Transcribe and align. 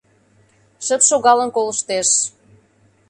Шып 0.85 1.01
шогалын 1.09 1.49
колыштеш. 1.55 2.09